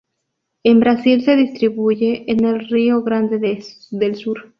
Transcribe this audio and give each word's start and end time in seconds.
En 0.63 0.79
Brasil 0.79 1.23
se 1.23 1.35
distribuye 1.35 2.23
en 2.31 2.43
el 2.43 2.53
de 2.57 2.65
Río 2.69 3.03
Grande 3.03 3.37
del 3.37 4.15
Sur. 4.15 4.49